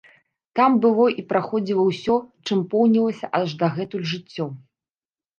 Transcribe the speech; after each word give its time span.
Там 0.59 0.71
было 0.83 1.03
і 1.21 1.25
праходзіла 1.33 1.83
ўсё, 1.89 2.15
чым 2.47 2.63
поўнілася 2.71 3.29
аж 3.41 3.53
дагэтуль 3.61 4.07
жыццё. 4.13 4.47